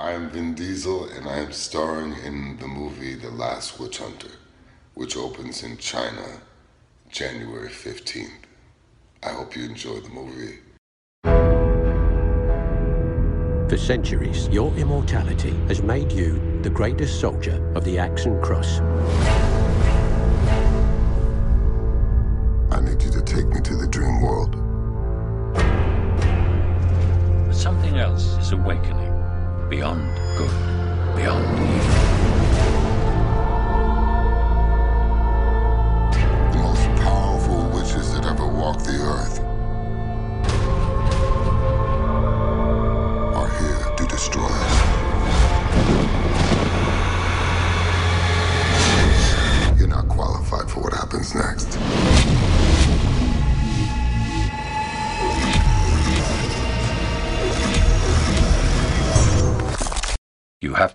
[0.00, 4.30] I am Vin Diesel, and I am starring in the movie The Last Witch Hunter,
[4.94, 6.40] which opens in China
[7.10, 8.30] January 15th.
[9.24, 10.60] I hope you enjoy the movie.
[13.68, 18.78] For centuries, your immortality has made you the greatest soldier of the axe and cross.
[22.70, 24.52] I need you to take me to the dream world.
[27.48, 29.07] But Something else is awakening
[29.68, 30.00] beyond
[30.36, 30.50] good,
[31.14, 32.17] beyond evil.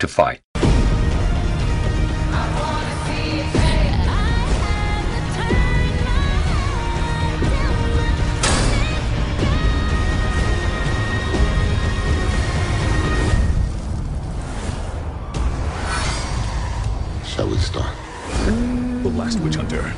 [0.00, 0.40] To fight.
[17.26, 17.94] Shall we start?
[19.02, 19.94] The Last Witch Hunter.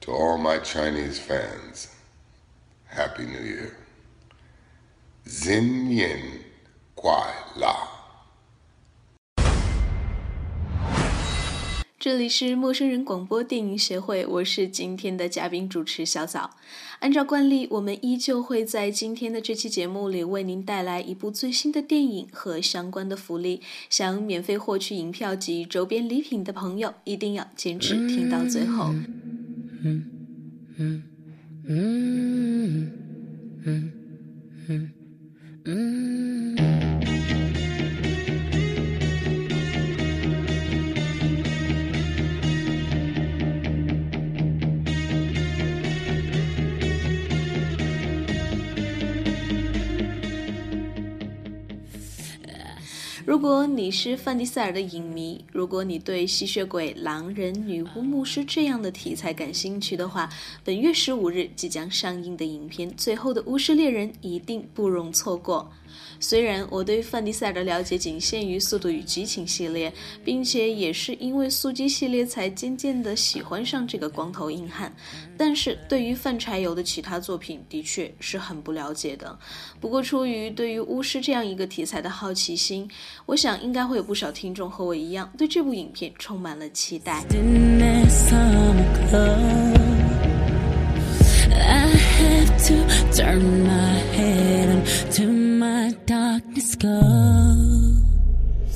[0.00, 1.94] To all my Chinese fans,
[2.86, 3.76] Happy New Year.
[5.26, 6.40] Xin Yin
[6.96, 7.91] Kuai La.
[12.02, 16.50] 这里是陌生人广播电影协会，我是今天的嘉宾主持小枣。
[16.98, 23.60] 按照惯例，我们依旧会在今天的这期节目里为您带来一部最新的电影和相关的福利。
[23.88, 28.92] 想免费获取影票及周边礼品的朋友，一定要坚持听到最后。
[53.24, 60.28] 如果你是范迪塞尔的影迷，如果你对吸血鬼、狼人、女巫、牧师这样的题材感兴趣的话，
[60.64, 65.70] 本月十五日即将上映的影片《最后的巫师猎人》一定不容错过。
[66.20, 69.92] 虽然我对范迪塞尔的了解仅限于《速度与激情》系列，
[70.24, 74.94] 并且也是因为《速激》系列才渐渐的喜欢上这个光头硬汉，
[75.36, 79.38] 但是对于范柴油的其他作品的确是很不了解的。
[79.80, 82.88] 不过出于对于巫师这样一个题材的好奇心，
[83.26, 87.24] 我想应该会有不少听众和我一样，对这部影片充满了期待。
[91.54, 92.74] I have to
[93.12, 94.41] turn my head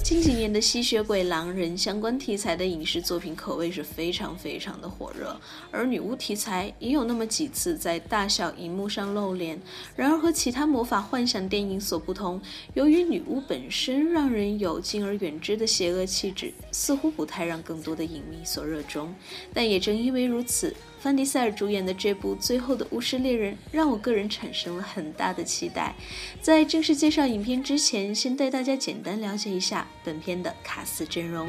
[0.05, 5.37] 近几年的吸血鬼、狼人相关题材的影视作品可谓是非常非常的火热，
[5.73, 9.61] 而女巫题材也有那么几次在大小荧幕上露脸。
[9.97, 12.41] 然而和其他魔法幻想电影所不同，
[12.75, 19.13] 由于女巫本身让人有敬而远之的邪恶气质，似乎不太让更多的影迷所热衷。
[19.53, 20.73] 但也正因为如此，
[21.07, 25.95] 范迪塞尔主演的这部《最后的巫师猎人》让我个人产生了很大的期待。
[26.43, 31.47] 在正式介绍影片之前，先带大家简单了解一下本片的卡斯阵容。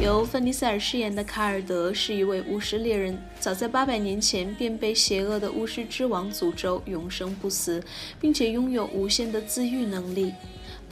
[0.00, 7.82] 由范迪塞尔饰演的卡尔德是一位巫师猎人，早在八百年前便被邪恶的巫师之王诅咒永生不死，
[8.20, 10.32] 并且拥有无限的自愈能力。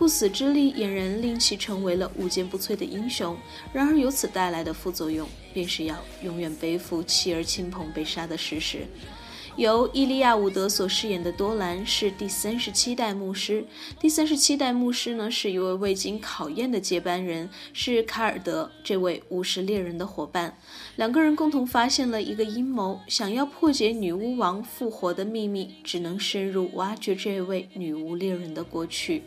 [0.00, 3.37] 不死之力俨然令其成为了无坚不摧的英雄。
[3.71, 8.87] 然而由此带来的副作用，便是要永远背负妻儿亲朋被杀的事实。
[9.56, 13.62] 由伊利亚·伍德所饰演的多兰是第三十七代牧师。
[14.00, 20.56] 第三十七代牧师呢，是一位未经考验的接班人，是卡尔德这位巫师猎人的伙伴。
[20.97, 29.25] 两个人共同发现了一个阴谋，想要破解女巫王复活的秘密，只能深入挖掘这位女巫猎人的过去。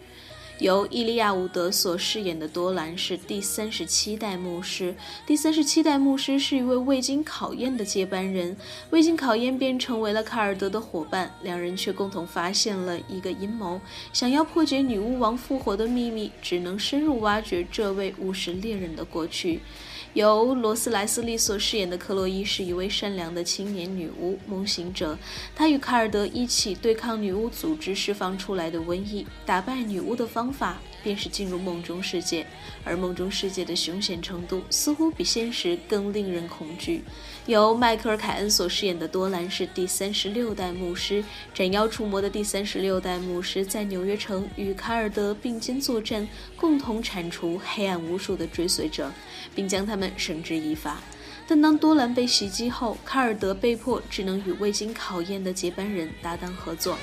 [0.60, 4.96] 由伊利亚·伍德所饰演的多兰是第三十七代牧师。
[5.26, 8.56] 第三十七代牧师是一位未经考验的接班人，
[8.92, 11.34] 未经考验便成为了卡尔德的伙伴。
[11.42, 13.82] 两人却共同发现了一个阴谋，
[14.14, 19.60] 想要破解女巫王复活的秘密，只能深入挖掘这位巫师猎人的过去。
[20.14, 25.18] 由罗斯莱斯利所饰演的克洛伊是一位善良的青年女巫梦行者，
[25.56, 29.26] 她与卡尔德一起对抗女巫组织释放出来的瘟疫。
[29.44, 32.46] 打败女巫的方法便是进入梦中世界，
[32.84, 37.04] 而梦中世界的凶险程度似乎比现实更令人恐惧。
[37.46, 41.22] 由迈克尔·凯恩所饰演的多兰是第三十六代牧师，
[41.54, 46.26] 斩妖除魔的第三十六代牧师在纽约城与卡尔德并肩作战，
[46.56, 49.12] 共同铲除黑暗巫术的追随者，
[49.54, 51.02] 并将他们绳之以法。
[51.46, 56.98] 但当多兰被袭击后，卡尔德被迫只能与未经考验的接班人搭档合作。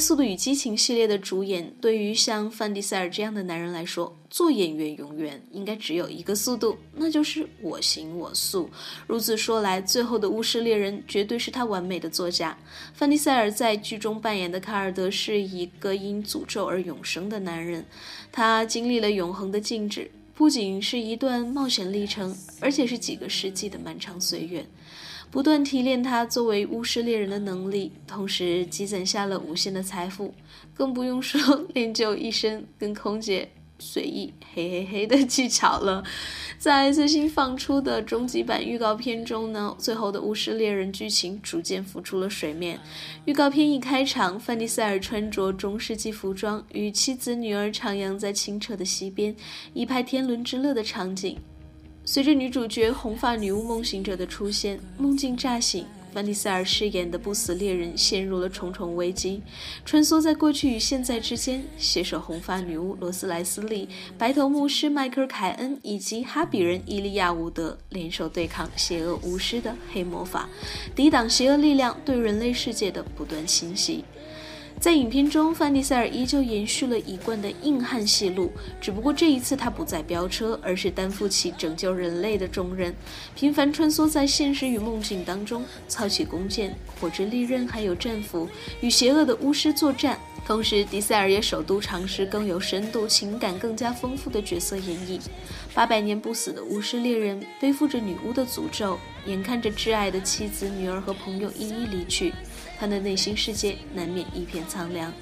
[0.00, 8.70] 速度与激情》系列的主演，对于像范迪塞尔这样的男人来说，做演员永远应该只有一个速度，那就是我行我素。
[9.06, 12.56] 如此说来，最后的巫师猎人绝对是他完美的作家。
[12.94, 17.84] 范迪塞尔在剧中扮演的卡尔德是一个因诅咒而永生的男人，
[18.32, 24.66] 他经历了永恒的静止，不仅是一段冒险历程，而且是几个世纪的漫长岁月。
[25.30, 30.34] 不断提炼他作为巫师猎人的能力，同时积攒下了无限的财富，
[30.74, 31.40] 更不用说
[31.72, 33.48] 练就一身跟空姐
[33.78, 36.02] 随意嘿嘿嘿的技巧了。
[36.58, 42.78] 在最新放出的终极版预告片中呢，最后的巫师猎人剧情逐渐浮出了水面。
[43.24, 49.34] 预告片一开场，范迪塞尔穿着中世纪服装，与妻子女儿徜徉在清澈的溪边，
[49.72, 51.38] 一派天伦之乐的场景。
[52.12, 59.40] 随着女主角红发女巫梦行者的出现，梦境乍醒，范迪塞尔饰演的不死猎人陷入了重重危机。
[59.84, 70.48] 穿梭在过去与现在之间，携手红发女巫罗斯莱斯利、白头牧师迈克尔凯恩以及哈比人伊利亚伍德联手对抗邪恶巫师的黑魔法，
[70.96, 74.04] 抵挡邪恶力量对人类世界的不断侵袭。
[74.80, 78.50] 在影片中，范迪塞尔依旧延续了一贯的硬汉戏路，
[78.80, 82.94] 只不过这一次他不再飙车，而是担负起拯救人类的重任，
[83.34, 88.48] 频繁穿梭在现实与梦境当中，操起弓箭、火之利刃还有战斧，
[88.80, 90.18] 与邪恶的巫师作战。
[90.46, 95.20] 同时，迪塞尔也首度尝试更有深度、情感更加丰富的角色演绎。
[95.74, 102.32] 八百年不死的巫师猎人背负着女巫的诅咒，眼看着挚爱的妻子、女儿和朋友一一离去。
[102.80, 105.12] 他的内心世界难免一片苍凉。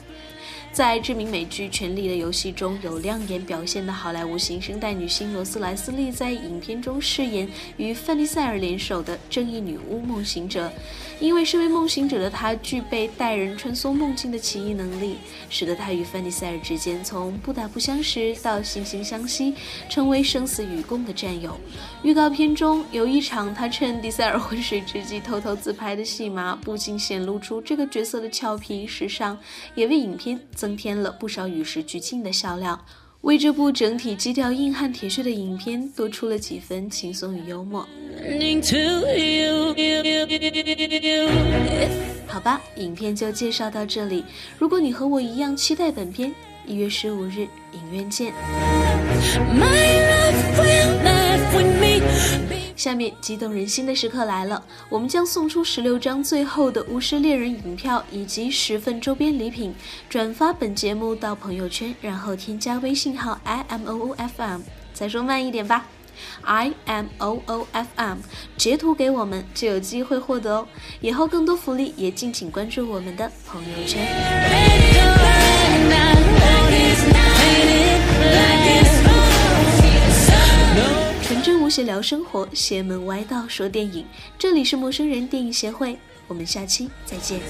[0.71, 7.49] 在知名美剧《权力的游戏》中有亮眼表现的好莱坞新生代女星罗斯莱斯利，在影片中饰演
[7.79, 10.71] 与范迪塞尔联手的正义女巫梦行者。
[11.19, 15.17] 因为身为梦行者的她具备带人穿梭梦境的奇异能力，
[15.51, 19.53] 使得她与范迪塞尔之间从不打不相识到惺惺相惜，
[19.89, 21.59] 成为生死与共的战友。
[22.05, 29.37] 预告片中有一场她趁迪塞尔昏睡之际偷偷自拍的戏码，不仅显露出这个角色的俏皮时尚，
[29.75, 32.85] 也为影片增添了不少与时俱进的笑料，
[33.21, 37.87] 为这部整体基调硬汉铁血的影片多出了几分轻松与幽默。
[42.27, 44.25] 好吧，影片就介绍到这里。
[44.59, 46.35] 如果你和我一样期待本片，
[46.67, 48.33] 一月十五日影院见。
[52.77, 59.75] 下面激动人心的时刻来了，我们将送出十六张最后的巫师猎人影票以及十份周边礼品。
[60.09, 64.61] 转发本节目到朋友圈，然后添加微信号 i m o o f m，
[64.95, 65.87] 再说慢一点吧
[66.43, 68.19] ，i m o o f m，
[68.57, 70.69] 截图给我们就有机会获得哦。
[71.01, 74.07] 以后更多福利也敬请关注我们的朋友圈。
[81.69, 84.05] 闲聊生活，邪门歪道说电影。
[84.39, 87.41] 这里是陌生人电影协会，我们下期再见。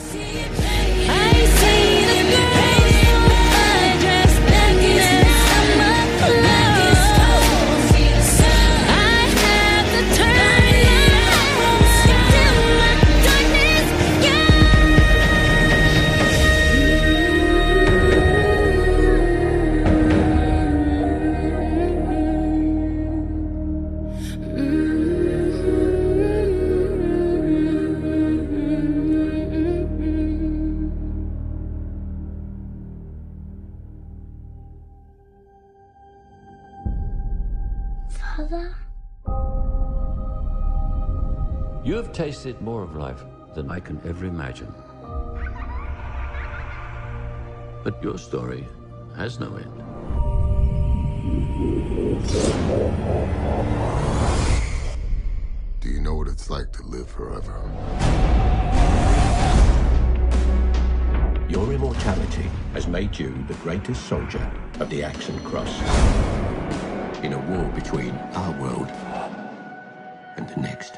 [42.08, 43.22] You have tasted more of life
[43.54, 44.72] than I can ever imagine.
[47.84, 48.66] But your story
[49.14, 49.74] has no end.
[55.80, 57.60] Do you know what it's like to live forever.
[61.46, 64.50] Your immortality has made you the greatest soldier
[64.80, 65.78] of the Axe and Cross.
[67.22, 68.88] In a war between our world
[70.38, 70.94] and the next.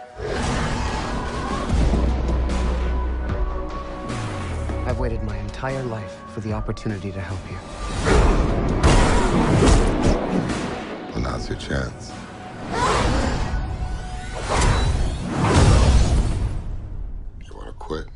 [5.00, 7.56] I've waited my entire life for the opportunity to help you.
[11.10, 12.12] Well, now's your chance.
[17.46, 18.08] You want to quit?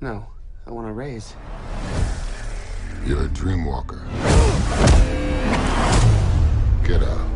[0.00, 0.28] No,
[0.64, 1.34] I want to raise.
[3.04, 4.00] You're a dream walker.
[6.84, 7.26] Get out.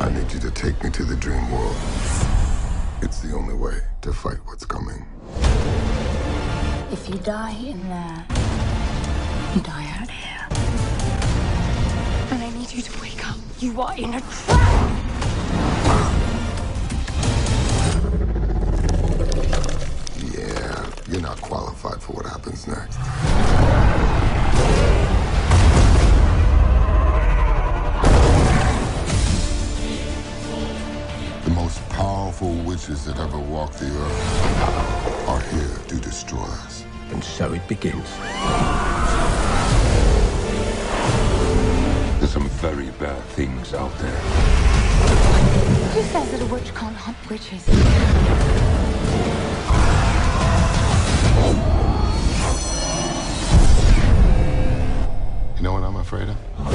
[0.00, 1.74] I need you to take me to the dream world.
[3.02, 5.04] It's the only way to fight what's coming.
[6.92, 8.26] If you die in there,
[9.54, 10.46] you die out here.
[12.30, 13.36] And I need you to wake up.
[13.58, 15.00] You are in a trap!
[20.32, 23.33] Yeah, you're not qualified for what happens next.
[32.34, 36.84] Powerful witches that ever walked the earth are here to destroy us.
[37.10, 38.10] And so it begins.
[42.18, 44.20] There's some very bad things out there.
[45.94, 47.68] Who says that a witch can't hunt witches?
[55.56, 56.73] You know what I'm afraid of?